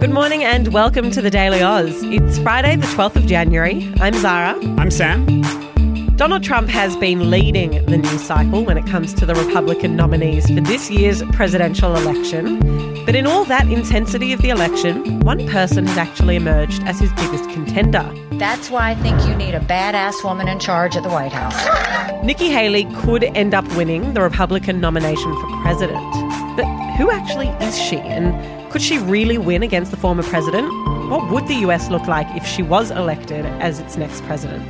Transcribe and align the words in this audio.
Good 0.00 0.10
morning 0.10 0.44
and 0.44 0.72
welcome 0.72 1.10
to 1.10 1.20
the 1.20 1.28
Daily 1.28 1.60
Oz. 1.60 2.04
It's 2.04 2.38
Friday, 2.38 2.76
the 2.76 2.86
12th 2.86 3.16
of 3.16 3.26
January. 3.26 3.92
I'm 4.00 4.14
Zara. 4.14 4.54
I'm 4.78 4.92
Sam. 4.92 5.42
Donald 6.14 6.44
Trump 6.44 6.68
has 6.68 6.96
been 6.98 7.30
leading 7.30 7.84
the 7.86 7.98
news 7.98 8.22
cycle 8.22 8.64
when 8.64 8.78
it 8.78 8.86
comes 8.86 9.12
to 9.14 9.26
the 9.26 9.34
Republican 9.34 9.96
nominees 9.96 10.46
for 10.46 10.60
this 10.60 10.88
year's 10.88 11.24
presidential 11.32 11.96
election. 11.96 12.60
But 13.06 13.16
in 13.16 13.26
all 13.26 13.44
that 13.46 13.66
intensity 13.66 14.32
of 14.32 14.40
the 14.40 14.50
election, 14.50 15.18
one 15.20 15.44
person 15.48 15.84
has 15.88 15.98
actually 15.98 16.36
emerged 16.36 16.80
as 16.84 17.00
his 17.00 17.12
biggest 17.14 17.50
contender. 17.50 18.08
That's 18.34 18.70
why 18.70 18.90
I 18.90 18.94
think 18.94 19.20
you 19.26 19.34
need 19.34 19.56
a 19.56 19.60
badass 19.60 20.22
woman 20.22 20.46
in 20.46 20.60
charge 20.60 20.94
at 20.94 21.02
the 21.02 21.08
White 21.08 21.32
House. 21.32 22.24
Nikki 22.24 22.50
Haley 22.50 22.84
could 23.02 23.24
end 23.24 23.52
up 23.52 23.66
winning 23.76 24.14
the 24.14 24.22
Republican 24.22 24.80
nomination 24.80 25.34
for 25.40 25.62
president. 25.62 26.12
But 26.56 26.66
who 26.98 27.10
actually 27.10 27.48
is 27.64 27.76
she? 27.76 27.96
And 27.96 28.57
could 28.70 28.82
she 28.82 28.98
really 28.98 29.38
win 29.38 29.62
against 29.62 29.90
the 29.90 29.96
former 29.96 30.22
president? 30.22 30.68
What 31.10 31.30
would 31.30 31.48
the 31.48 31.56
US 31.66 31.88
look 31.88 32.06
like 32.06 32.26
if 32.36 32.46
she 32.46 32.62
was 32.62 32.90
elected 32.90 33.46
as 33.46 33.80
its 33.80 33.96
next 33.96 34.22
president? 34.24 34.62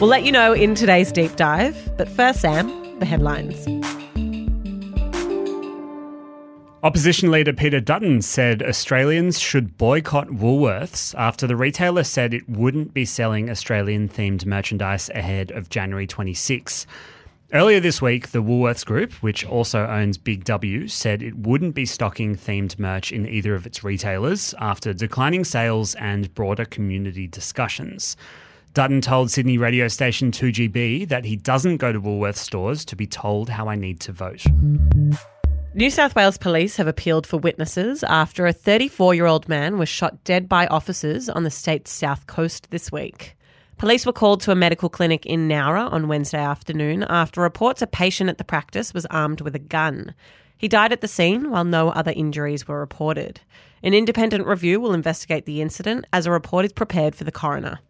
We'll 0.00 0.08
let 0.08 0.24
you 0.24 0.32
know 0.32 0.54
in 0.54 0.74
today's 0.74 1.12
deep 1.12 1.36
dive. 1.36 1.96
But 1.98 2.08
first, 2.08 2.40
Sam, 2.40 2.98
the 2.98 3.04
headlines. 3.04 3.66
Opposition 6.82 7.30
leader 7.30 7.52
Peter 7.52 7.78
Dutton 7.78 8.22
said 8.22 8.62
Australians 8.62 9.38
should 9.38 9.76
boycott 9.76 10.28
Woolworths 10.28 11.14
after 11.18 11.46
the 11.46 11.56
retailer 11.56 12.04
said 12.04 12.32
it 12.32 12.48
wouldn't 12.48 12.94
be 12.94 13.04
selling 13.04 13.50
Australian 13.50 14.08
themed 14.08 14.46
merchandise 14.46 15.10
ahead 15.10 15.50
of 15.50 15.68
January 15.68 16.06
26. 16.06 16.86
Earlier 17.52 17.80
this 17.80 18.00
week, 18.00 18.28
the 18.28 18.44
Woolworths 18.44 18.86
Group, 18.86 19.12
which 19.14 19.44
also 19.44 19.84
owns 19.84 20.16
Big 20.16 20.44
W, 20.44 20.86
said 20.86 21.20
it 21.20 21.36
wouldn't 21.36 21.74
be 21.74 21.84
stocking 21.84 22.36
themed 22.36 22.78
merch 22.78 23.10
in 23.10 23.26
either 23.26 23.56
of 23.56 23.66
its 23.66 23.82
retailers 23.82 24.54
after 24.60 24.92
declining 24.92 25.42
sales 25.42 25.96
and 25.96 26.32
broader 26.34 26.64
community 26.64 27.26
discussions. 27.26 28.16
Dutton 28.72 29.00
told 29.00 29.32
Sydney 29.32 29.58
radio 29.58 29.88
station 29.88 30.30
2GB 30.30 31.08
that 31.08 31.24
he 31.24 31.34
doesn't 31.34 31.78
go 31.78 31.90
to 31.90 32.00
Woolworths 32.00 32.36
stores 32.36 32.84
to 32.84 32.94
be 32.94 33.08
told 33.08 33.48
how 33.48 33.68
I 33.68 33.74
need 33.74 33.98
to 34.02 34.12
vote. 34.12 34.44
New 35.74 35.90
South 35.90 36.14
Wales 36.14 36.38
police 36.38 36.76
have 36.76 36.86
appealed 36.86 37.26
for 37.26 37.38
witnesses 37.38 38.04
after 38.04 38.46
a 38.46 38.52
34 38.52 39.12
year 39.14 39.26
old 39.26 39.48
man 39.48 39.76
was 39.76 39.88
shot 39.88 40.22
dead 40.22 40.48
by 40.48 40.68
officers 40.68 41.28
on 41.28 41.42
the 41.42 41.50
state's 41.50 41.90
south 41.90 42.28
coast 42.28 42.68
this 42.70 42.92
week. 42.92 43.36
Police 43.80 44.04
were 44.04 44.12
called 44.12 44.42
to 44.42 44.50
a 44.50 44.54
medical 44.54 44.90
clinic 44.90 45.24
in 45.24 45.48
Nowra 45.48 45.90
on 45.90 46.06
Wednesday 46.06 46.38
afternoon 46.38 47.02
after 47.04 47.40
reports 47.40 47.80
a 47.80 47.86
patient 47.86 48.28
at 48.28 48.36
the 48.36 48.44
practice 48.44 48.92
was 48.92 49.06
armed 49.06 49.40
with 49.40 49.54
a 49.54 49.58
gun. 49.58 50.14
He 50.58 50.68
died 50.68 50.92
at 50.92 51.00
the 51.00 51.08
scene 51.08 51.50
while 51.50 51.64
no 51.64 51.88
other 51.88 52.12
injuries 52.14 52.68
were 52.68 52.78
reported. 52.78 53.40
An 53.82 53.94
independent 53.94 54.46
review 54.46 54.82
will 54.82 54.92
investigate 54.92 55.46
the 55.46 55.62
incident 55.62 56.04
as 56.12 56.26
a 56.26 56.30
report 56.30 56.66
is 56.66 56.74
prepared 56.74 57.14
for 57.14 57.24
the 57.24 57.32
coroner. 57.32 57.80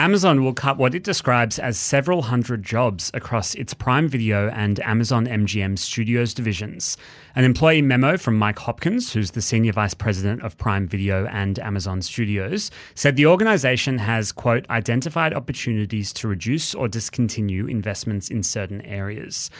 Amazon 0.00 0.42
will 0.42 0.54
cut 0.54 0.78
what 0.78 0.94
it 0.94 1.04
describes 1.04 1.58
as 1.58 1.78
several 1.78 2.22
hundred 2.22 2.62
jobs 2.62 3.10
across 3.12 3.54
its 3.56 3.74
Prime 3.74 4.08
Video 4.08 4.48
and 4.48 4.80
Amazon 4.80 5.26
MGM 5.26 5.78
Studios 5.78 6.32
divisions. 6.32 6.96
An 7.36 7.44
employee 7.44 7.82
memo 7.82 8.16
from 8.16 8.38
Mike 8.38 8.58
Hopkins, 8.58 9.12
who's 9.12 9.32
the 9.32 9.42
Senior 9.42 9.72
Vice 9.72 9.92
President 9.92 10.40
of 10.40 10.56
Prime 10.56 10.88
Video 10.88 11.26
and 11.26 11.58
Amazon 11.58 12.00
Studios, 12.00 12.70
said 12.94 13.16
the 13.16 13.26
organization 13.26 13.98
has, 13.98 14.32
quote, 14.32 14.64
identified 14.70 15.34
opportunities 15.34 16.14
to 16.14 16.28
reduce 16.28 16.74
or 16.74 16.88
discontinue 16.88 17.66
investments 17.66 18.30
in 18.30 18.42
certain 18.42 18.80
areas. 18.80 19.50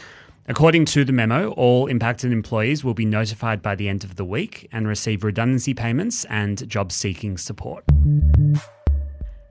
According 0.48 0.86
to 0.86 1.04
the 1.04 1.12
memo, 1.12 1.50
all 1.50 1.86
impacted 1.86 2.32
employees 2.32 2.82
will 2.82 2.94
be 2.94 3.04
notified 3.04 3.60
by 3.60 3.74
the 3.74 3.90
end 3.90 4.04
of 4.04 4.16
the 4.16 4.24
week 4.24 4.66
and 4.72 4.88
receive 4.88 5.22
redundancy 5.22 5.74
payments 5.74 6.24
and 6.30 6.66
job 6.66 6.92
seeking 6.92 7.36
support. 7.36 7.84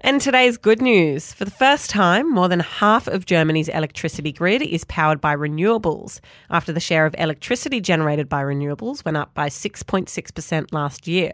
And 0.02 0.22
today's 0.22 0.58
good 0.58 0.82
news. 0.82 1.34
For 1.34 1.44
the 1.44 1.52
first 1.52 1.90
time, 1.90 2.32
more 2.32 2.48
than 2.48 2.62
half 2.62 3.08
of 3.08 3.26
Germany's 3.26 3.68
electricity 3.68 4.32
grid 4.32 4.62
is 4.62 4.86
powered 4.86 5.20
by 5.20 5.36
renewables, 5.36 6.22
after 6.50 6.72
the 6.72 6.80
share 6.80 7.06
of 7.06 7.14
electricity 7.18 7.82
generated 7.82 8.30
by 8.30 8.42
renewables 8.42 9.04
went 9.04 9.18
up 9.18 9.34
by 9.34 9.50
6.6% 9.50 10.72
last 10.72 11.06
year. 11.06 11.34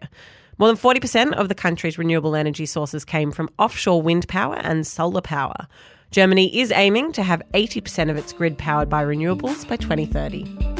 More 0.57 0.67
than 0.67 0.77
40% 0.77 1.33
of 1.33 1.47
the 1.47 1.55
country's 1.55 1.99
renewable 1.99 2.35
energy 2.35 2.65
sources 2.65 3.05
came 3.05 3.31
from 3.31 3.49
offshore 3.59 4.01
wind 4.01 4.27
power 4.27 4.55
and 4.55 4.87
solar 4.87 5.21
power. 5.21 5.67
Germany 6.09 6.57
is 6.57 6.71
aiming 6.71 7.11
to 7.11 7.23
have 7.23 7.43
80% 7.53 8.09
of 8.09 8.17
its 8.17 8.33
grid 8.33 8.57
powered 8.57 8.89
by 8.89 9.03
renewables 9.03 9.67
by 9.67 9.75
2030. 9.75 10.74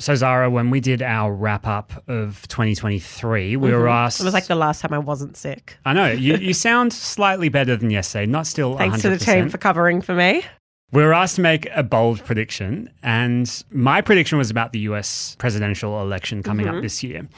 So, 0.00 0.14
Zara, 0.14 0.48
when 0.48 0.70
we 0.70 0.78
did 0.80 1.02
our 1.02 1.34
wrap 1.34 1.66
up 1.66 1.92
of 2.08 2.46
2023, 2.48 3.56
we 3.56 3.72
were 3.72 3.78
mm-hmm. 3.78 3.88
asked. 3.88 4.20
It 4.20 4.24
was 4.24 4.34
like 4.34 4.46
the 4.46 4.54
last 4.54 4.80
time 4.80 4.92
I 4.92 4.98
wasn't 4.98 5.36
sick. 5.36 5.76
I 5.84 5.92
know, 5.92 6.06
you, 6.06 6.36
you 6.40 6.54
sound 6.54 6.92
slightly 6.92 7.48
better 7.48 7.76
than 7.76 7.90
yesterday, 7.90 8.26
not 8.26 8.46
still 8.46 8.76
Thanks 8.78 8.98
100%. 8.98 9.02
to 9.02 9.08
the 9.10 9.18
team 9.18 9.48
for 9.48 9.58
covering 9.58 10.00
for 10.00 10.14
me. 10.14 10.44
We 10.92 11.02
were 11.02 11.12
asked 11.12 11.36
to 11.36 11.42
make 11.42 11.68
a 11.74 11.82
bold 11.82 12.24
prediction, 12.24 12.90
and 13.02 13.62
my 13.70 14.00
prediction 14.00 14.38
was 14.38 14.50
about 14.50 14.72
the 14.72 14.78
US 14.80 15.36
presidential 15.38 16.00
election 16.00 16.42
coming 16.42 16.66
up 16.66 16.74
mm-hmm. 16.74 16.82
this 16.82 17.02
year. 17.02 17.28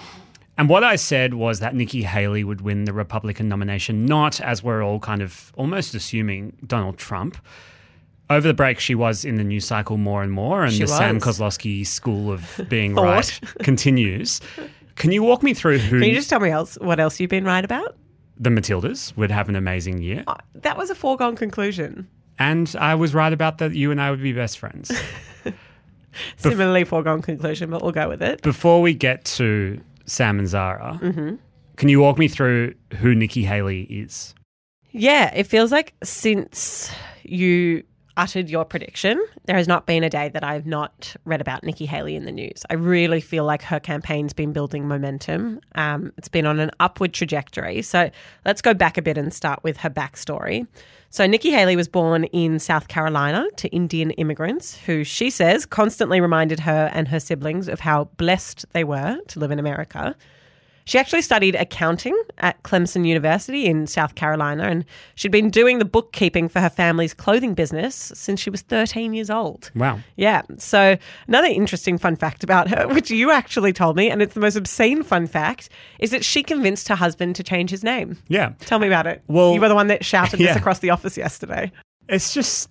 And 0.56 0.68
what 0.68 0.84
I 0.84 0.96
said 0.96 1.34
was 1.34 1.60
that 1.60 1.74
Nikki 1.74 2.02
Haley 2.02 2.44
would 2.44 2.60
win 2.60 2.84
the 2.84 2.92
Republican 2.92 3.48
nomination, 3.48 4.04
not 4.04 4.40
as 4.40 4.62
we're 4.62 4.84
all 4.84 5.00
kind 5.00 5.22
of 5.22 5.52
almost 5.56 5.94
assuming 5.94 6.58
Donald 6.66 6.98
Trump. 6.98 7.38
Over 8.30 8.46
the 8.48 8.54
break, 8.54 8.78
she 8.80 8.94
was 8.94 9.24
in 9.24 9.36
the 9.36 9.44
news 9.44 9.64
cycle 9.64 9.96
more 9.96 10.22
and 10.22 10.32
more, 10.32 10.62
and 10.64 10.72
She 10.72 10.80
the 10.82 10.86
Sam. 10.86 11.18
Koslowski 11.20 11.84
school 11.86 12.30
of 12.32 12.60
being 12.68 12.94
right 12.94 13.40
continues. 13.58 14.40
Can 14.94 15.10
you 15.12 15.22
walk 15.22 15.42
me 15.42 15.52
through 15.52 15.78
who 15.78 15.98
Can 16.00 16.08
you 16.08 16.14
just 16.14 16.30
tell 16.30 16.40
me 16.40 16.50
else 16.50 16.76
what 16.80 17.00
else 17.00 17.18
you've 17.20 17.30
been 17.30 17.44
right 17.44 17.64
about? 17.64 17.96
the 18.42 18.48
Matildas 18.48 19.14
would 19.18 19.30
have 19.30 19.50
an 19.50 19.56
amazing 19.56 20.00
year? 20.00 20.24
Oh, 20.26 20.36
that 20.54 20.78
was 20.78 20.88
a 20.88 20.94
foregone 20.94 21.36
conclusion. 21.36 22.08
And 22.38 22.74
I 22.80 22.94
was 22.94 23.12
right 23.12 23.34
about 23.34 23.58
that 23.58 23.74
you 23.74 23.90
and 23.90 24.00
I 24.00 24.10
would 24.10 24.22
be 24.22 24.32
best 24.32 24.58
friends. 24.58 24.90
Similarly 26.38 26.84
foregone 26.84 27.20
conclusion, 27.22 27.68
but 27.70 27.82
we'll 27.82 27.92
go 27.92 28.08
with 28.08 28.22
it. 28.22 28.40
Before 28.42 28.80
we 28.80 28.94
get 28.94 29.24
to 29.36 29.78
Sam 30.06 30.38
and 30.38 30.48
Zara, 30.48 30.98
Mm-hmm. 31.02 31.34
can 31.76 31.88
you 31.90 32.00
walk 32.00 32.18
me 32.18 32.28
through 32.28 32.74
who 32.98 33.14
Nikki 33.14 33.42
Haley 33.44 33.82
is? 33.82 34.34
Yeah, 34.90 35.32
it 35.34 35.44
feels 35.44 35.70
like 35.70 35.94
since 36.02 36.90
you 37.22 37.84
uttered 38.20 38.50
your 38.50 38.66
prediction, 38.66 39.18
there 39.46 39.56
has 39.56 39.66
not 39.66 39.86
been 39.86 40.04
a 40.04 40.10
day 40.10 40.28
that 40.28 40.44
I've 40.44 40.66
not 40.66 41.16
read 41.24 41.40
about 41.40 41.64
Nikki 41.64 41.86
Haley 41.86 42.14
in 42.14 42.26
the 42.26 42.30
news. 42.30 42.64
I 42.68 42.74
really 42.74 43.22
feel 43.22 43.44
like 43.46 43.62
her 43.62 43.80
campaign's 43.80 44.34
been 44.34 44.52
building 44.52 44.86
momentum. 44.86 45.58
Um, 45.74 46.12
it's 46.18 46.28
been 46.28 46.44
on 46.44 46.60
an 46.60 46.70
upward 46.80 47.14
trajectory. 47.14 47.80
So 47.80 48.10
let's 48.44 48.60
go 48.60 48.74
back 48.74 48.98
a 48.98 49.02
bit 49.02 49.16
and 49.16 49.32
start 49.32 49.64
with 49.64 49.78
her 49.78 49.88
backstory. 49.88 50.66
So 51.08 51.26
Nikki 51.26 51.50
Haley 51.50 51.76
was 51.76 51.88
born 51.88 52.24
in 52.24 52.58
South 52.58 52.88
Carolina 52.88 53.46
to 53.56 53.68
Indian 53.70 54.10
immigrants 54.12 54.76
who 54.76 55.02
she 55.02 55.30
says 55.30 55.64
constantly 55.64 56.20
reminded 56.20 56.60
her 56.60 56.90
and 56.92 57.08
her 57.08 57.20
siblings 57.20 57.68
of 57.68 57.80
how 57.80 58.04
blessed 58.18 58.66
they 58.72 58.84
were 58.84 59.18
to 59.28 59.38
live 59.38 59.50
in 59.50 59.58
America. 59.58 60.14
She 60.90 60.98
actually 60.98 61.22
studied 61.22 61.54
accounting 61.54 62.20
at 62.38 62.60
Clemson 62.64 63.06
University 63.06 63.66
in 63.66 63.86
South 63.86 64.16
Carolina, 64.16 64.64
and 64.64 64.84
she'd 65.14 65.30
been 65.30 65.48
doing 65.48 65.78
the 65.78 65.84
bookkeeping 65.84 66.48
for 66.48 66.58
her 66.58 66.68
family's 66.68 67.14
clothing 67.14 67.54
business 67.54 68.10
since 68.12 68.40
she 68.40 68.50
was 68.50 68.62
13 68.62 69.14
years 69.14 69.30
old. 69.30 69.70
Wow. 69.76 70.00
Yeah. 70.16 70.42
So, 70.58 70.96
another 71.28 71.46
interesting 71.46 71.96
fun 71.96 72.16
fact 72.16 72.42
about 72.42 72.68
her, 72.70 72.88
which 72.92 73.08
you 73.08 73.30
actually 73.30 73.72
told 73.72 73.94
me, 73.94 74.10
and 74.10 74.20
it's 74.20 74.34
the 74.34 74.40
most 74.40 74.56
obscene 74.56 75.04
fun 75.04 75.28
fact, 75.28 75.68
is 76.00 76.10
that 76.10 76.24
she 76.24 76.42
convinced 76.42 76.88
her 76.88 76.96
husband 76.96 77.36
to 77.36 77.44
change 77.44 77.70
his 77.70 77.84
name. 77.84 78.18
Yeah. 78.26 78.54
Tell 78.58 78.80
me 78.80 78.88
about 78.88 79.06
it. 79.06 79.22
Well- 79.28 79.54
you 79.54 79.60
were 79.60 79.68
the 79.68 79.76
one 79.76 79.86
that 79.86 80.04
shouted 80.04 80.40
Yeah. 80.40 80.48
this 80.48 80.56
across 80.56 80.80
the 80.80 80.90
office 80.90 81.16
yesterday. 81.16 81.70
It's 82.08 82.34
just 82.34 82.68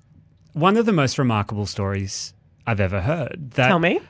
one 0.52 0.76
of 0.76 0.86
the 0.86 0.92
most 0.92 1.18
remarkable 1.20 1.66
stories 1.66 2.34
I've 2.68 2.82
ever 2.82 3.00
heard. 3.00 3.52
That 3.52 3.70
Tell 3.70 3.80
me. 3.80 4.02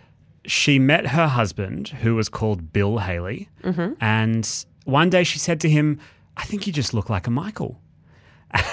She 0.50 0.80
met 0.80 1.06
her 1.08 1.28
husband, 1.28 1.90
who 1.90 2.16
was 2.16 2.28
called 2.28 2.74
Bill 2.74 2.98
Haley, 2.98 3.48
Mm-hmm. 3.64 3.94
and 4.02 4.66
one 4.86 5.10
day 5.10 5.24
she 5.24 5.38
said 5.38 5.60
to 5.62 5.70
him, 5.70 6.00
I 6.38 6.44
think 6.44 6.66
you 6.66 6.74
just 6.74 6.94
look 6.94 7.10
like 7.10 7.28
a 7.28 7.32
Michael. 7.32 7.80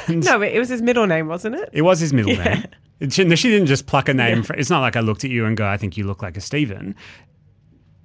And 0.09 0.25
No, 0.25 0.41
it 0.41 0.59
was 0.59 0.71
his 0.71 0.81
middle 0.81 1.07
name, 1.07 1.27
wasn't 1.29 1.57
it? 1.57 1.69
It 1.75 1.83
was 1.83 2.01
his 2.01 2.13
middle 2.15 2.35
name. 2.37 2.65
She, 3.11 3.37
she 3.37 3.51
didn't 3.51 3.67
just 3.67 3.87
pluck 3.87 4.09
a 4.09 4.15
name. 4.15 4.43
fr 4.43 4.55
it's 4.55 4.71
not 4.71 4.81
like 4.81 4.97
I 4.97 5.01
looked 5.01 5.23
at 5.25 5.31
you 5.31 5.45
and 5.45 5.55
go, 5.55 5.67
I 5.69 5.77
think 5.77 5.99
you 5.99 6.05
look 6.07 6.23
like 6.23 6.39
a 6.39 6.41
Stephen. 6.41 6.95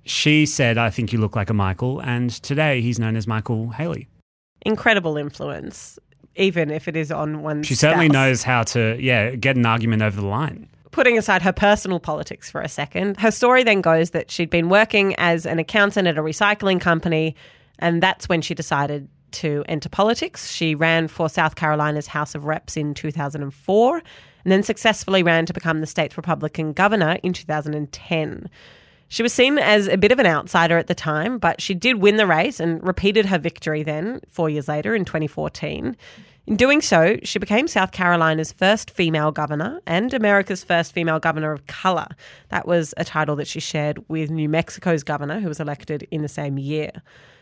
She 0.04 0.46
said, 0.46 0.78
I 0.78 0.90
think 0.90 1.14
you 1.14 1.20
look 1.20 1.36
like 1.38 1.50
a 1.50 1.54
Michael, 1.54 2.02
and 2.02 2.30
today 2.30 2.82
he's 2.82 3.00
known 3.00 3.16
as 3.16 3.26
Michael 3.28 3.70
Haley. 3.70 4.10
Incredible 4.66 5.16
influence, 5.16 5.98
even 6.36 6.72
if 6.72 6.88
it 6.90 6.98
is 6.98 7.10
on 7.12 7.42
one. 7.42 7.64
She 7.64 7.76
certainly 7.76 8.10
knows 8.10 8.44
how 8.44 8.64
to, 8.64 8.98
yeah, 9.00 9.36
get 9.36 9.56
an 9.56 9.66
argument 9.66 10.02
over 10.02 10.20
the 10.20 10.28
line. 10.28 10.68
Putting 10.92 11.18
aside 11.18 11.42
her 11.42 11.54
personal 11.54 12.00
politics 12.00 12.52
for 12.52 12.62
a 12.62 12.68
second, 12.68 13.20
her 13.20 13.32
story 13.32 13.64
then 13.64 13.82
goes 13.82 14.12
that 14.12 14.30
she'd 14.30 14.50
been 14.50 14.70
working 14.70 15.16
as 15.16 15.46
an 15.46 15.58
accountant 15.58 16.08
at 16.08 16.18
a 16.18 16.22
recycling 16.22 16.82
company, 16.82 17.36
and 17.80 18.04
that's 18.04 18.28
when 18.28 18.42
she 18.42 18.54
decided 18.54 19.08
to 19.32 19.64
enter 19.68 19.90
politics. 19.90 20.52
She 20.52 20.76
ran 20.76 21.08
for 21.08 21.30
South 21.30 21.56
Carolina's 21.56 22.08
House 22.08 22.36
of 22.36 22.46
Reps 22.46 22.76
in 22.76 22.94
2004 22.94 24.02
and 24.44 24.52
then 24.52 24.64
successfully 24.64 25.24
ran 25.24 25.46
to 25.46 25.54
become 25.54 25.80
the 25.80 25.88
state's 25.88 26.18
Republican 26.18 26.74
governor 26.74 27.18
in 27.24 27.34
2010. 27.34 28.50
She 29.08 29.24
was 29.24 29.34
seen 29.34 29.58
as 29.58 29.88
a 29.88 29.98
bit 29.98 30.12
of 30.12 30.20
an 30.20 30.26
outsider 30.26 30.78
at 30.78 30.88
the 30.88 30.96
time, 30.96 31.38
but 31.38 31.62
she 31.62 31.74
did 31.74 31.98
win 31.98 32.16
the 32.16 32.26
race 32.26 32.60
and 32.60 32.82
repeated 32.86 33.26
her 33.26 33.38
victory 33.38 33.84
then, 33.84 34.22
four 34.30 34.50
years 34.50 34.68
later 34.68 34.96
in 34.96 35.04
2014. 35.04 35.98
In 36.52 36.58
doing 36.58 36.82
so, 36.82 37.18
she 37.24 37.40
became 37.40 37.66
South 37.70 37.94
Carolina's 37.94 38.52
first 38.52 38.92
female 38.92 39.32
governor 39.32 39.80
and 39.88 40.14
America's 40.14 40.66
first 40.66 40.92
female 40.92 41.18
governor 41.18 41.54
of 41.54 41.66
colour. 41.68 42.08
That 42.50 42.68
was 42.68 42.94
a 42.98 43.06
title 43.06 43.38
that 43.38 43.48
she 43.48 43.62
shared 43.62 44.04
with 44.10 44.30
New 44.30 44.50
Mexico's 44.50 45.02
governor, 45.02 45.40
who 45.40 45.48
was 45.48 45.62
elected 45.62 46.06
in 46.12 46.24
the 46.24 46.28
same 46.28 46.58
year. 46.58 46.92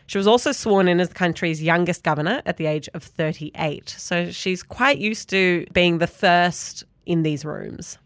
She 0.06 0.16
was 0.16 0.28
also 0.28 0.52
sworn 0.52 0.86
in 0.86 1.00
as 1.00 1.08
the 1.08 1.16
country's 1.16 1.60
youngest 1.60 2.04
governor 2.04 2.40
at 2.46 2.56
the 2.56 2.66
age 2.66 2.88
of 2.94 3.02
38. 3.02 3.88
So 3.88 4.30
she's 4.30 4.62
quite 4.62 4.98
used 4.98 5.28
to 5.30 5.66
being 5.72 5.98
the 5.98 6.06
first 6.06 6.84
in 7.04 7.24
these 7.24 7.44
rooms. 7.44 7.98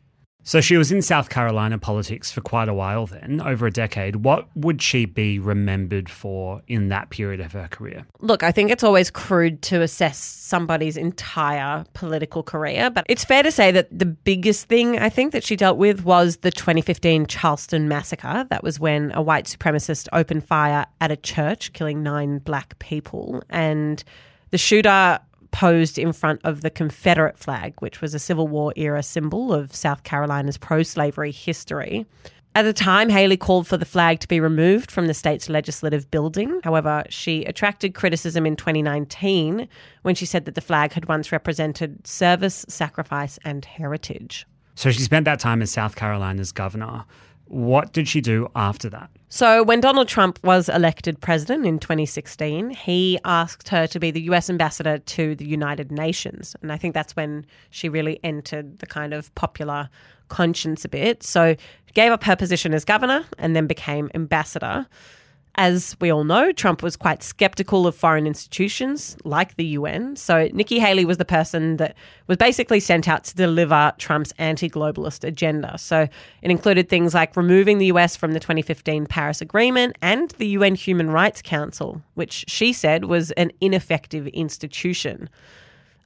So 0.47 0.61
she 0.61 0.77
was 0.77 0.93
in 0.93 1.01
South 1.01 1.31
Carolina 1.31 1.79
politics 1.79 2.31
for 2.31 2.43
quite 2.43 2.69
a 2.69 2.75
while 2.75 3.07
then, 3.07 3.41
over 3.41 3.67
a 3.67 3.71
decade. 3.71 4.17
What 4.17 4.47
would 4.55 4.83
she 4.83 5.07
be 5.07 5.39
remembered 5.39 6.11
for 6.11 6.61
in 6.69 6.91
that 6.91 7.09
period 7.09 7.41
of 7.41 7.53
her 7.53 7.67
career? 7.69 8.05
Look, 8.21 8.43
I 8.43 8.53
think 8.53 8.71
it's 8.71 8.85
always 8.85 9.11
crude 9.11 9.63
to 9.63 9.81
assess 9.81 10.19
somebody's 10.19 10.99
entire 10.99 11.87
political 11.95 12.43
career, 12.43 12.91
but 12.91 13.07
it's 13.09 13.25
fair 13.25 13.43
to 13.43 13.51
say 13.51 13.71
that 13.73 13.89
the 13.91 14.05
biggest 14.05 14.69
thing 14.69 14.99
I 14.99 15.09
think 15.09 15.33
that 15.33 15.45
she 15.45 15.57
dealt 15.57 15.79
with 15.79 16.05
was 16.05 16.37
the 16.37 16.51
2015 16.51 17.27
Charleston 17.27 17.89
massacre. 17.89 18.47
That 18.51 18.63
was 18.63 18.79
when 18.79 19.13
a 19.13 19.23
white 19.23 19.47
supremacist 19.47 20.09
opened 20.13 20.45
fire 20.47 20.85
at 21.01 21.11
a 21.11 21.17
church, 21.17 21.73
killing 21.73 22.03
nine 22.03 22.41
black 22.41 22.79
people. 22.81 23.43
And 23.49 24.05
the 24.51 24.59
shooter 24.59 25.21
posed 25.55 25.99
in 25.99 26.13
front 26.13 26.41
of 26.43 26.63
the 26.63 26.71
Confederate 26.71 27.39
flag, 27.39 27.75
which 27.79 28.01
was 28.01 28.13
a 28.13 28.19
Civil 28.19 28.49
War 28.49 28.73
era 28.75 29.05
symbol 29.05 29.55
of 29.55 29.73
South 29.73 30.03
Carolina's 30.03 30.59
pro 30.59 30.83
slavery 30.83 31.31
history. 31.31 32.07
At 32.57 32.63
the 32.63 32.73
time, 32.73 33.09
Haley 33.09 33.37
called 33.37 33.69
for 33.69 33.77
the 33.77 33.85
flag 33.85 34.19
to 34.21 34.29
be 34.29 34.41
removed 34.41 34.91
from 34.91 35.07
the 35.07 35.15
state's 35.15 35.49
legislative 35.49 36.11
building. 36.11 36.61
However, 36.65 37.05
she 37.09 37.45
attracted 37.45 37.95
criticism 37.95 38.47
in 38.47 38.57
2019 38.57 39.69
when 40.03 40.17
she 40.17 40.27
said 40.27 40.45
that 40.45 40.57
the 40.57 40.61
flag 40.61 40.93
had 40.93 41.07
once 41.07 41.31
represented 41.31 42.05
service, 42.05 42.67
sacrifice, 42.69 43.39
and 43.45 43.65
heritage. 43.65 44.47
So 44.75 44.91
she 44.91 45.03
spent 45.03 45.25
that 45.25 45.39
time 45.39 45.63
as 45.63 45.71
South 45.71 45.95
Carolina's 45.95 46.51
governor. 46.51 47.05
What 47.55 47.93
did 47.93 48.09
she 48.09 48.21
do 48.21 48.49
after 48.57 48.91
that? 48.91 49.11
So, 49.29 49.63
when 49.63 49.81
Donald 49.81 50.09
Trump 50.09 50.41
was 50.43 50.69
elected 50.69 51.21
president 51.21 51.65
in 51.65 51.79
2016, 51.79 52.71
he 52.71 53.17
asked 53.25 53.69
her 53.69 53.87
to 53.87 54.01
be 54.01 54.11
the 54.11 54.23
US 54.23 54.51
ambassador 54.51 54.99
to 54.99 55.37
the 55.37 55.47
United 55.47 55.93
Nations. 55.93 56.57
And 56.63 56.73
I 56.73 56.77
think 56.77 56.95
that's 56.95 57.15
when 57.15 57.47
she 57.71 57.89
really 57.89 58.19
entered 58.25 58.81
the 58.81 58.87
kind 58.87 59.15
of 59.15 59.33
popular 59.37 59.89
conscience 60.27 60.85
a 60.85 60.89
bit. 60.89 61.23
So, 61.23 61.55
gave 61.95 62.11
up 62.11 62.25
her 62.25 62.35
position 62.35 62.75
as 62.75 62.85
governor 62.85 63.25
and 63.39 63.55
then 63.55 63.69
became 63.69 64.11
ambassador. 64.15 64.89
As 65.57 65.97
we 66.01 66.11
all 66.11 66.25
know, 66.25 66.51
Trump 66.51 66.83
was 66.83 66.97
quite 66.97 67.23
skeptical 67.23 67.87
of 67.87 67.95
foreign 67.95 68.27
institutions 68.27 69.17
like 69.25 69.55
the 69.55 69.65
UN. 69.67 70.17
So 70.17 70.49
Nikki 70.53 70.81
Haley 70.81 71.05
was 71.05 71.19
the 71.19 71.25
person 71.25 71.77
that 71.77 71.95
was 72.27 72.39
basically 72.39 72.81
sent 72.81 73.07
out 73.07 73.23
to 73.25 73.37
deliver 73.37 73.93
Trump's 73.99 74.33
anti 74.39 74.69
globalist 74.69 75.23
agenda. 75.23 75.79
So 75.79 76.09
it 76.43 76.51
included 76.51 76.89
things 76.89 77.15
like 77.15 77.37
removing 77.37 77.79
the 77.79 77.87
US 77.87 78.17
from 78.17 78.33
the 78.33 78.41
2015 78.41 79.07
Paris 79.07 79.41
Agreement 79.41 79.97
and 80.03 80.31
the 80.33 80.49
UN 80.49 80.75
Human 80.75 81.11
Rights 81.11 81.41
Council, 81.41 82.03
which 82.15 82.45
she 82.49 82.73
said 82.73 83.05
was 83.05 83.31
an 83.33 83.53
ineffective 83.61 84.27
institution. 84.29 85.29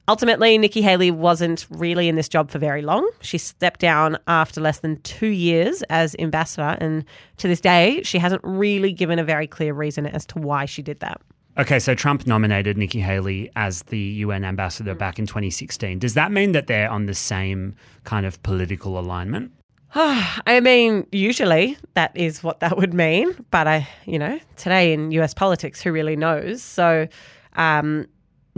Ultimately, 0.09 0.57
Nikki 0.57 0.81
Haley 0.81 1.11
wasn't 1.11 1.67
really 1.69 2.09
in 2.09 2.15
this 2.15 2.27
job 2.27 2.49
for 2.49 2.57
very 2.57 2.81
long. 2.81 3.07
She 3.21 3.37
stepped 3.37 3.79
down 3.79 4.17
after 4.25 4.59
less 4.59 4.79
than 4.79 4.99
two 5.03 5.27
years 5.27 5.83
as 5.91 6.15
ambassador, 6.17 6.75
and 6.81 7.05
to 7.37 7.47
this 7.47 7.61
day, 7.61 8.01
she 8.01 8.17
hasn't 8.17 8.41
really 8.43 8.91
given 8.91 9.19
a 9.19 9.23
very 9.23 9.45
clear 9.45 9.71
reason 9.71 10.07
as 10.07 10.25
to 10.25 10.39
why 10.39 10.65
she 10.65 10.81
did 10.81 10.99
that. 11.01 11.21
Okay, 11.59 11.77
so 11.77 11.93
Trump 11.93 12.25
nominated 12.25 12.75
Nikki 12.75 12.99
Haley 12.99 13.51
as 13.55 13.83
the 13.83 13.99
UN 13.99 14.43
ambassador 14.43 14.95
back 14.95 15.19
in 15.19 15.27
2016. 15.27 15.99
Does 15.99 16.15
that 16.15 16.31
mean 16.31 16.53
that 16.53 16.65
they're 16.65 16.89
on 16.89 17.05
the 17.05 17.13
same 17.13 17.75
kind 18.03 18.25
of 18.25 18.41
political 18.41 18.97
alignment? 18.97 19.51
I 19.93 20.59
mean, 20.59 21.05
usually 21.11 21.77
that 21.93 22.17
is 22.17 22.43
what 22.43 22.61
that 22.61 22.77
would 22.77 22.95
mean, 22.95 23.45
but 23.51 23.67
I, 23.67 23.87
you 24.05 24.17
know, 24.17 24.39
today 24.57 24.91
in 24.91 25.11
US 25.11 25.35
politics, 25.35 25.83
who 25.83 25.91
really 25.91 26.15
knows? 26.15 26.63
So, 26.63 27.07
um, 27.53 28.07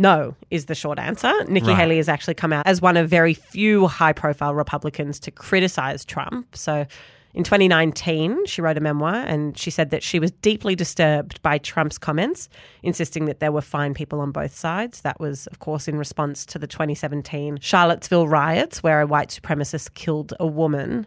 no, 0.02 0.36
is 0.50 0.66
the 0.66 0.74
short 0.74 0.98
answer. 0.98 1.32
Nikki 1.46 1.68
right. 1.68 1.78
Haley 1.78 1.98
has 1.98 2.10
actually 2.10 2.34
come 2.34 2.52
out 2.52 2.66
as 2.66 2.82
one 2.82 2.98
of 2.98 3.08
very 3.08 3.36
few 3.36 3.86
high 3.86 4.14
profile 4.14 4.56
Republicans 4.56 5.20
to 5.20 5.30
criticize 5.30 6.04
Trump. 6.04 6.56
So 6.56 6.88
in 7.36 7.44
2019, 7.44 8.48
she 8.48 8.62
wrote 8.62 8.78
a 8.78 8.82
memoir 8.82 9.14
and 9.14 9.56
she 9.56 9.70
said 9.70 9.92
that 9.92 10.02
she 10.02 10.18
was 10.18 10.32
deeply 10.32 10.76
disturbed 10.76 11.40
by 11.44 11.60
Trump's 11.60 12.00
comments, 12.00 12.50
insisting 12.82 13.26
that 13.26 13.40
there 13.40 13.52
were 13.52 13.62
fine 13.62 13.94
people 13.94 14.20
on 14.20 14.32
both 14.32 14.56
sides. 14.56 15.02
That 15.02 15.20
was, 15.20 15.46
of 15.48 15.60
course, 15.60 15.88
in 15.88 16.00
response 16.00 16.48
to 16.48 16.58
the 16.58 16.68
2017 16.68 17.60
Charlottesville 17.62 18.28
riots, 18.28 18.82
where 18.82 19.02
a 19.02 19.08
white 19.08 19.30
supremacist 19.30 19.94
killed 19.94 20.34
a 20.40 20.48
woman. 20.48 21.06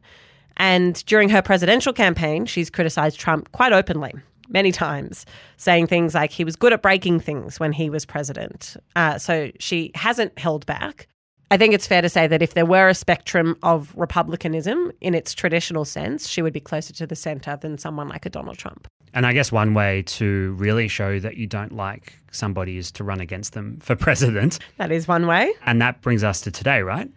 And 0.56 1.05
during 1.06 1.31
her 1.31 1.43
presidential 1.43 1.93
campaign, 1.93 2.46
she's 2.46 2.70
criticized 2.70 3.19
Trump 3.19 3.50
quite 3.50 3.73
openly 3.73 4.14
many 4.55 4.73
times, 4.73 5.27
saying 5.59 5.89
things 5.89 6.15
like 6.15 6.31
he 6.31 6.45
was 6.45 6.56
good 6.56 6.73
at 6.73 6.81
breaking 6.81 7.21
things 7.21 7.61
when 7.61 7.73
he 7.73 7.91
was 7.91 8.06
president. 8.06 8.79
Uh, 8.97 9.19
so 9.19 9.51
she 9.61 9.91
hasn't 9.95 10.39
held 10.39 10.65
back. 10.65 11.06
I 11.51 11.59
think 11.59 11.75
it's 11.75 11.87
fair 11.87 12.01
to 12.01 12.09
say 12.09 12.27
that 12.27 12.41
if 12.41 12.55
there 12.55 12.65
were 12.65 12.89
a 12.89 12.95
spectrum 12.95 13.56
of 13.62 13.93
republicanism 13.97 14.91
in 15.03 15.15
its 15.15 15.35
traditional 15.35 15.85
sense, 15.85 16.27
she 16.27 16.41
would 16.41 16.55
be 16.55 16.61
closer 16.61 16.95
to 16.95 17.06
the 17.06 17.15
center 17.15 17.56
than 17.56 17.77
someone 17.77 18.09
like 18.09 18.25
a 18.25 18.31
Donald 18.31 18.56
Trump. 18.56 18.89
And 19.12 19.27
I 19.27 19.33
guess 19.33 19.53
one 19.53 19.75
way 19.75 20.03
to 20.03 20.55
really 20.55 20.89
show 20.89 21.20
that 21.20 21.37
you 21.37 21.46
don't 21.46 21.73
like 21.73 22.15
somebody 22.32 22.79
is 22.79 22.91
to 22.93 23.05
run 23.05 23.20
against 23.20 23.53
them 23.53 23.79
for 23.81 23.94
president. 24.06 24.58
That 24.79 24.91
is 24.91 25.06
one 25.06 25.27
way. 25.27 25.53
And 25.67 25.81
that 25.82 26.01
brings 26.01 26.25
us 26.25 26.41
to 26.43 26.51
today, 26.51 26.82
right? 26.82 27.11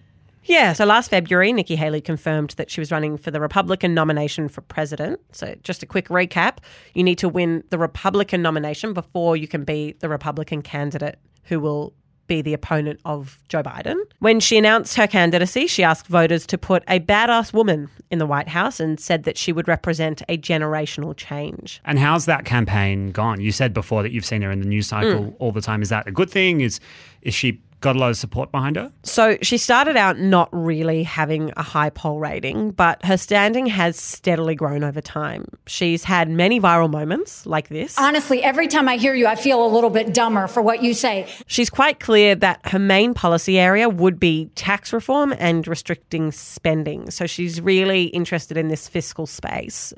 Yeah, 0.48 0.74
so 0.74 0.86
last 0.86 1.10
February, 1.10 1.51
Nikki 1.51 1.75
Haley 1.75 2.01
confirmed 2.01 2.51
that 2.51 2.72
she 2.72 2.80
was 2.80 2.89
running 2.89 3.18
for 3.18 3.32
the 3.32 3.42
Republican 3.42 3.94
nomination 3.94 4.48
for 4.48 4.62
president. 4.62 5.20
So, 5.34 5.56
just 5.62 5.84
a 5.84 5.86
quick 5.86 6.08
recap 6.08 6.60
you 6.94 7.04
need 7.04 7.18
to 7.20 7.30
win 7.30 7.63
the 7.70 7.77
Republican 7.77 8.42
nomination 8.42 8.94
before 8.94 9.36
you 9.36 9.48
can 9.48 9.66
be 9.66 9.96
the 10.00 10.10
Republican 10.10 10.62
candidate 10.62 11.20
who 11.44 11.60
will 11.60 11.94
be 12.27 12.42
the 12.42 12.54
opponent 12.54 13.00
of 13.06 13.39
Joe 13.50 13.63
Biden. 13.63 13.96
When 14.20 14.39
she 14.39 14.58
announced 14.58 14.96
her 14.96 15.08
candidacy, 15.08 15.68
she 15.68 15.84
asked 15.84 16.08
voters 16.08 16.46
to 16.48 16.58
put 16.58 16.84
a 16.88 17.00
badass 17.00 17.54
woman 17.54 17.89
in 18.12 18.20
the 18.20 18.25
White 18.25 18.50
House 18.50 18.80
and 18.80 19.00
said 19.00 19.24
that 19.24 19.38
she 19.38 19.51
would 19.51 19.68
represent 19.68 20.22
a 20.30 20.38
generational 20.38 21.16
change. 21.16 21.82
And 21.86 21.98
how's 21.98 22.25
that 22.25 22.46
campaign 22.46 23.12
gone? 23.12 23.42
You 23.42 23.51
said 23.51 23.74
before 23.74 24.04
that 24.04 24.12
you've 24.12 24.25
seen 24.25 24.42
her 24.42 24.51
in 24.51 24.60
the 24.60 24.68
news 24.68 24.88
cycle 24.88 25.25
mm. 25.25 25.36
all 25.39 25.51
the 25.51 25.62
time. 25.62 25.82
Is 25.82 25.89
that 25.89 26.08
a 26.08 26.12
good 26.12 26.30
thing? 26.30 26.62
Is 26.62 26.80
is 27.22 27.34
she 27.34 27.62
got 27.81 27.96
a 27.96 28.00
lot 28.00 28.10
of 28.10 28.17
support 28.17 28.51
behind 28.51 28.75
her? 28.75 28.91
So 29.03 29.38
she 29.41 29.57
started 29.57 29.96
out 29.96 30.19
not 30.19 30.50
really 30.51 31.03
having 31.03 31.51
a 31.57 31.63
high 31.63 31.89
poll 31.89 32.19
rating, 32.19 32.72
but 32.72 33.03
her 33.05 33.17
standing 33.17 33.67
has 33.67 33.98
steadily 33.98 34.55
grown 34.55 34.84
over 34.84 35.01
time. 35.01 35.46
She's 35.67 36.03
had 36.03 36.29
many 36.29 36.60
viral 36.60 36.89
moments 36.89 37.46
like 37.46 37.69
this. 37.69 37.98
Honestly, 37.98 38.43
every 38.43 38.67
time 38.67 38.89
I 38.89 38.98
hear 38.98 39.13
you, 39.13 39.27
I 39.27 39.36
feel 39.36 39.65
a 39.65 39.69
little 39.69 39.89
bit 39.89 40.13
dumber 40.13 40.48
for 40.48 40.62
what 40.62 40.84
you 40.84 40.93
say. 40.93 41.27
She's 41.46 41.69
quite 41.69 42.00
clear 42.00 42.36
that 42.36 42.60
her 42.65 42.79
main 42.79 43.13
policy 43.13 43.60
area 43.60 43.89
would 43.89 44.19
be 44.19 44.50
tax 44.55 44.91
reform 44.91 45.34
and 45.38 45.67
restricting 45.67 46.31
spending. 46.31 47.12
So 47.12 47.27
she's 47.27 47.62
really 47.62 48.05
interested 48.05 48.57
in 48.57 48.69
this 48.69 48.88
fiscal 48.88 49.25
space. 49.25 49.93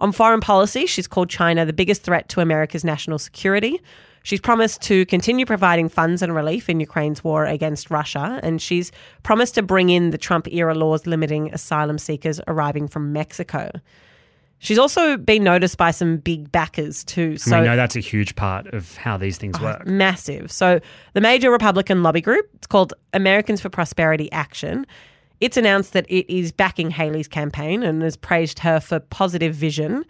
On 0.00 0.12
foreign 0.12 0.40
policy, 0.40 0.86
she's 0.86 1.06
called 1.06 1.30
China 1.30 1.64
the 1.64 1.72
biggest 1.72 2.02
threat 2.02 2.28
to 2.30 2.40
America's 2.40 2.84
national 2.84 3.18
security. 3.18 3.80
She's 4.24 4.40
promised 4.40 4.80
to 4.82 5.04
continue 5.04 5.44
providing 5.44 5.90
funds 5.90 6.22
and 6.22 6.34
relief 6.34 6.70
in 6.70 6.80
Ukraine's 6.80 7.22
war 7.22 7.44
against 7.44 7.90
Russia, 7.90 8.40
and 8.42 8.60
she's 8.60 8.90
promised 9.22 9.54
to 9.56 9.62
bring 9.62 9.90
in 9.90 10.10
the 10.10 10.18
Trump 10.18 10.48
era 10.50 10.74
laws 10.74 11.06
limiting 11.06 11.52
asylum 11.52 11.98
seekers 11.98 12.40
arriving 12.48 12.88
from 12.88 13.12
Mexico. 13.12 13.70
She's 14.60 14.78
also 14.78 15.18
been 15.18 15.44
noticed 15.44 15.76
by 15.76 15.90
some 15.90 16.16
big 16.16 16.50
backers 16.50 17.04
too. 17.04 17.36
So 17.36 17.60
we 17.60 17.66
know 17.66 17.76
that's 17.76 17.96
a 17.96 18.00
huge 18.00 18.34
part 18.34 18.66
of 18.68 18.96
how 18.96 19.18
these 19.18 19.36
things 19.36 19.56
oh, 19.60 19.64
work. 19.64 19.86
Massive. 19.86 20.50
So 20.50 20.80
the 21.12 21.20
major 21.20 21.50
Republican 21.50 22.02
lobby 22.02 22.22
group, 22.22 22.48
it's 22.54 22.66
called 22.66 22.94
Americans 23.12 23.60
for 23.60 23.68
Prosperity 23.68 24.32
Action. 24.32 24.86
It's 25.40 25.58
announced 25.58 25.92
that 25.92 26.06
it 26.08 26.32
is 26.34 26.50
backing 26.50 26.90
Haley's 26.90 27.28
campaign 27.28 27.82
and 27.82 28.00
has 28.00 28.16
praised 28.16 28.58
her 28.60 28.80
for 28.80 29.00
positive 29.00 29.54
vision 29.54 30.06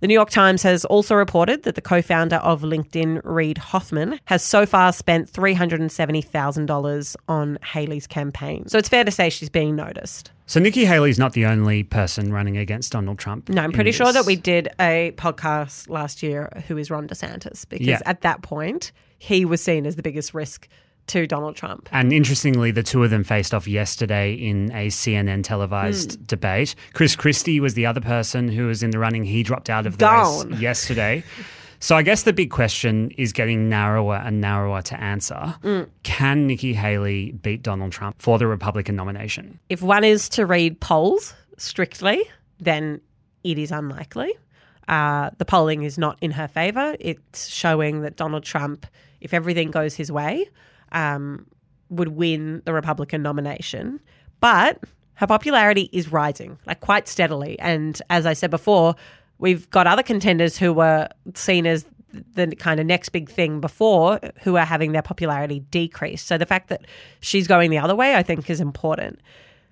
The 0.00 0.06
New 0.06 0.14
York 0.14 0.28
Times 0.28 0.62
has 0.62 0.84
also 0.84 1.14
reported 1.14 1.62
that 1.62 1.74
the 1.74 1.80
co 1.80 2.02
founder 2.02 2.36
of 2.36 2.60
LinkedIn, 2.60 3.22
Reid 3.24 3.56
Hoffman, 3.56 4.20
has 4.26 4.42
so 4.42 4.66
far 4.66 4.92
spent 4.92 5.32
$370,000 5.32 7.16
on 7.28 7.58
Haley's 7.64 8.06
campaign. 8.06 8.68
So 8.68 8.76
it's 8.78 8.88
fair 8.90 9.04
to 9.04 9.10
say 9.10 9.30
she's 9.30 9.48
being 9.48 9.74
noticed. 9.74 10.32
So 10.46 10.60
Nikki 10.60 10.84
Haley's 10.84 11.18
not 11.18 11.32
the 11.32 11.46
only 11.46 11.82
person 11.82 12.32
running 12.32 12.56
against 12.56 12.92
Donald 12.92 13.18
Trump. 13.18 13.48
No, 13.48 13.62
I'm 13.62 13.72
pretty 13.72 13.90
sure 13.90 14.12
that 14.12 14.26
we 14.26 14.36
did 14.36 14.68
a 14.78 15.12
podcast 15.16 15.88
last 15.88 16.22
year, 16.22 16.52
Who 16.68 16.76
is 16.76 16.90
Ron 16.90 17.08
DeSantis? 17.08 17.66
Because 17.68 17.86
Yeah. 17.86 18.00
at 18.04 18.20
that 18.20 18.42
point, 18.42 18.92
he 19.18 19.44
was 19.44 19.60
seen 19.62 19.86
as 19.86 19.96
the 19.96 20.02
biggest 20.02 20.34
risk 20.34 20.68
to 21.08 21.26
Donald 21.26 21.56
Trump. 21.56 21.88
And 21.92 22.12
interestingly, 22.12 22.70
the 22.70 22.82
two 22.82 23.02
of 23.04 23.10
them 23.10 23.24
faced 23.24 23.54
off 23.54 23.68
yesterday 23.68 24.32
in 24.34 24.70
a 24.72 24.88
CNN 24.88 25.42
televised 25.44 26.16
Hmm. 26.18 26.24
debate. 26.26 26.74
Chris 26.92 27.14
Christie 27.16 27.60
was 27.60 27.74
the 27.74 27.86
other 27.86 28.00
person 28.00 28.48
who 28.48 28.66
was 28.66 28.82
in 28.82 28.90
the 28.90 28.98
running. 28.98 29.24
He 29.24 29.42
dropped 29.42 29.70
out 29.70 29.86
of 29.86 29.98
the 29.98 30.06
race 30.06 30.44
yesterday. 30.60 31.22
So 31.78 31.94
I 31.94 32.02
guess 32.02 32.22
the 32.22 32.32
big 32.32 32.50
question 32.50 33.10
is 33.18 33.32
getting 33.32 33.68
narrower 33.68 34.16
and 34.16 34.40
narrower 34.40 34.80
to 34.82 34.98
answer. 35.00 35.54
Hmm. 35.62 35.82
Can 36.02 36.46
Nikki 36.46 36.72
Haley 36.72 37.32
beat 37.32 37.62
Donald 37.62 37.92
Trump 37.92 38.16
for 38.20 38.38
the 38.38 38.46
Republican 38.46 38.96
nomination? 38.96 39.58
If 39.68 39.82
one 39.82 40.02
is 40.02 40.28
to 40.30 40.46
read 40.46 40.80
polls 40.80 41.34
strictly, 41.58 42.22
then 42.58 43.00
it 43.44 43.58
is 43.58 43.70
unlikely. 43.70 44.32
Uh, 44.88 45.30
the 45.38 45.44
polling 45.44 45.82
is 45.82 45.98
not 45.98 46.16
in 46.20 46.30
her 46.30 46.48
favour. 46.48 46.96
It's 47.00 47.48
showing 47.48 48.02
that 48.02 48.16
Donald 48.16 48.44
Trump, 48.44 48.86
if 49.20 49.34
everything 49.34 49.70
goes 49.70 49.94
his 49.94 50.10
way, 50.10 50.46
um, 50.92 51.46
would 51.90 52.08
win 52.08 52.62
the 52.64 52.72
Republican 52.72 53.22
nomination. 53.22 54.00
But 54.40 54.80
her 55.14 55.26
popularity 55.26 55.88
is 55.92 56.12
rising, 56.12 56.58
like 56.66 56.80
quite 56.80 57.08
steadily. 57.08 57.58
And 57.58 58.00
as 58.10 58.26
I 58.26 58.32
said 58.32 58.50
before, 58.50 58.94
we've 59.38 59.68
got 59.70 59.86
other 59.86 60.02
contenders 60.02 60.56
who 60.56 60.72
were 60.72 61.08
seen 61.34 61.66
as 61.66 61.86
the 62.34 62.54
kind 62.56 62.80
of 62.80 62.86
next 62.86 63.10
big 63.10 63.28
thing 63.28 63.60
before 63.60 64.20
who 64.42 64.56
are 64.56 64.64
having 64.64 64.92
their 64.92 65.02
popularity 65.02 65.60
decrease. 65.70 66.22
So 66.22 66.38
the 66.38 66.46
fact 66.46 66.68
that 66.68 66.86
she's 67.20 67.46
going 67.46 67.70
the 67.70 67.78
other 67.78 67.94
way, 67.94 68.14
I 68.14 68.22
think, 68.22 68.48
is 68.48 68.60
important. 68.60 69.20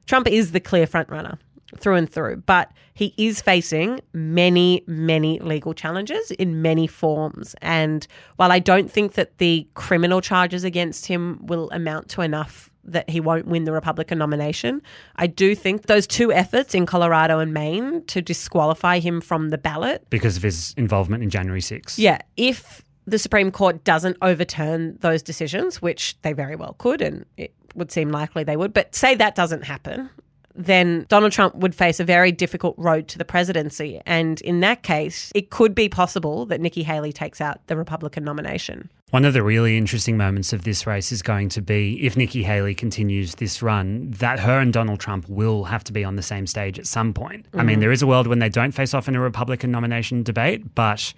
Trump 0.06 0.28
is 0.28 0.52
the 0.52 0.61
clear 0.61 0.87
frontrunner 0.87 1.38
through 1.78 1.96
and 1.96 2.10
through, 2.10 2.36
but 2.46 2.70
he 2.94 3.14
is 3.16 3.40
facing 3.40 4.00
many, 4.12 4.82
many 4.86 5.38
legal 5.40 5.74
challenges 5.74 6.30
in 6.32 6.62
many 6.62 6.86
forms. 6.86 7.54
And 7.60 8.06
while 8.36 8.52
I 8.52 8.58
don't 8.58 8.90
think 8.90 9.14
that 9.14 9.38
the 9.38 9.66
criminal 9.74 10.20
charges 10.20 10.64
against 10.64 11.06
him 11.06 11.44
will 11.46 11.70
amount 11.70 12.08
to 12.10 12.20
enough 12.20 12.70
that 12.86 13.08
he 13.08 13.18
won't 13.18 13.46
win 13.46 13.64
the 13.64 13.72
Republican 13.72 14.18
nomination, 14.18 14.82
I 15.16 15.26
do 15.26 15.54
think 15.54 15.86
those 15.86 16.06
two 16.06 16.32
efforts 16.32 16.74
in 16.74 16.84
Colorado 16.86 17.38
and 17.38 17.54
Maine 17.54 18.04
to 18.06 18.20
disqualify 18.20 18.98
him 18.98 19.20
from 19.20 19.48
the 19.48 19.58
ballot 19.58 20.06
Because 20.10 20.36
of 20.36 20.42
his 20.42 20.74
involvement 20.76 21.22
in 21.22 21.30
January 21.30 21.60
6th. 21.62 21.94
yeah, 21.98 22.18
if 22.36 22.84
the 23.06 23.18
Supreme 23.18 23.50
Court 23.50 23.84
doesn't 23.84 24.16
overturn 24.22 24.96
those 25.00 25.22
decisions, 25.22 25.80
which 25.82 26.16
they 26.22 26.32
very 26.32 26.56
well 26.56 26.74
could, 26.78 27.00
and 27.02 27.24
it 27.36 27.52
would 27.74 27.90
seem 27.90 28.10
likely 28.10 28.44
they 28.44 28.56
would, 28.56 28.72
but 28.72 28.94
say 28.94 29.14
that 29.14 29.34
doesn't 29.34 29.64
happen, 29.64 30.08
then 30.54 31.04
Donald 31.08 31.32
Trump 31.32 31.54
would 31.56 31.75
face 31.75 31.99
a 32.00 32.04
very 32.04 32.30
difficult 32.30 32.75
road 32.78 33.08
to 33.08 33.18
the 33.18 33.25
presidency. 33.25 34.00
And 34.06 34.40
in 34.42 34.61
that 34.61 34.82
case, 34.82 35.32
it 35.34 35.50
could 35.50 35.75
be 35.75 35.88
possible 35.88 36.46
that 36.46 36.61
Nikki 36.61 36.82
Haley 36.82 37.12
takes 37.12 37.40
out 37.40 37.66
the 37.66 37.76
Republican 37.76 38.25
nomination. 38.25 38.88
One 39.11 39.25
of 39.25 39.32
the 39.32 39.42
really 39.42 39.76
interesting 39.78 40.16
moments 40.16 40.52
of 40.52 40.64
this 40.64 40.87
race 40.87 41.12
is 41.12 41.23
going 41.23 41.49
to 41.50 41.62
be 41.62 42.04
if 42.04 42.16
Nikki 42.16 42.42
Haley 42.42 42.75
continues 42.75 43.37
this 43.37 43.62
run, 43.62 44.11
that 44.12 44.40
her 44.40 44.58
and 44.58 44.73
Donald 44.73 44.99
Trump 45.00 45.28
will 45.28 45.64
have 45.64 45.84
to 45.84 45.92
be 45.92 46.04
on 46.04 46.16
the 46.16 46.23
same 46.23 46.46
stage 46.46 46.78
at 46.78 46.87
some 46.87 47.12
point. 47.12 47.46
I 47.52 47.58
Mm-hmm. 47.58 47.66
mean, 47.66 47.80
there 47.80 47.92
is 47.92 48.02
a 48.02 48.06
world 48.06 48.26
when 48.26 48.38
they 48.40 48.49
don't 48.49 48.73
face 48.73 48.94
off 48.94 49.08
in 49.08 49.14
a 49.14 49.20
Republican 49.20 49.70
nomination 49.70 50.23
debate, 50.25 50.75
but 50.75 51.12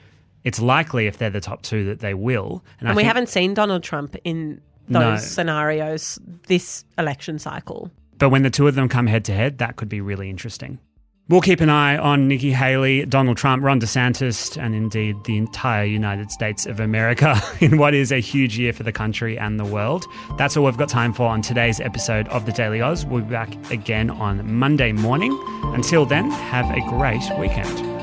it's 0.44 0.60
likely 0.60 1.06
if 1.06 1.18
they're 1.18 1.30
the 1.30 1.40
top 1.40 1.62
two 1.62 1.84
that 1.86 2.00
they 2.00 2.14
will. 2.14 2.62
And, 2.80 2.88
I 2.88 2.92
we 2.92 2.96
think- 3.02 3.06
haven't 3.08 3.28
seen 3.28 3.54
Donald 3.54 3.82
Trump 3.82 4.14
in 4.24 4.60
those 4.88 5.02
No. 5.02 5.16
scenarios 5.16 6.18
this 6.48 6.84
election 6.98 7.38
cycle. 7.38 7.90
But 8.18 8.30
when 8.30 8.42
the 8.42 8.50
two 8.50 8.66
of 8.66 8.74
them 8.74 8.88
come 8.88 9.06
head 9.06 9.24
to 9.26 9.32
head, 9.32 9.58
that 9.58 9.76
could 9.76 9.88
be 9.88 10.00
really 10.00 10.30
interesting. 10.30 10.78
We'll 11.28 11.40
keep 11.40 11.60
an 11.60 11.70
eye 11.70 11.96
on 11.98 12.28
Nikki 12.28 12.52
Haley, 12.52 13.04
Donald 13.04 13.36
Trump, 13.36 13.64
Ron 13.64 13.80
DeSantis, 13.80 14.56
and 14.56 14.76
indeed 14.76 15.16
the 15.24 15.36
entire 15.36 15.84
United 15.84 16.30
States 16.30 16.66
of 16.66 16.78
America 16.78 17.42
in 17.60 17.78
what 17.78 17.94
is 17.94 18.12
a 18.12 18.20
huge 18.20 18.56
year 18.56 18.72
for 18.72 18.84
the 18.84 18.92
country 18.92 19.36
and 19.36 19.58
the 19.58 19.64
world. 19.64 20.04
That's 20.38 20.56
all 20.56 20.64
we've 20.64 20.76
got 20.76 20.88
time 20.88 21.12
for 21.12 21.26
on 21.26 21.42
today's 21.42 21.80
episode 21.80 22.28
of 22.28 22.46
The 22.46 22.52
Daily 22.52 22.80
Oz. 22.80 23.04
We'll 23.04 23.22
be 23.22 23.30
back 23.30 23.72
again 23.72 24.08
on 24.08 24.54
Monday 24.54 24.92
morning. 24.92 25.36
Until 25.74 26.06
then, 26.06 26.30
have 26.30 26.70
a 26.70 26.80
great 26.88 27.24
weekend. 27.40 27.95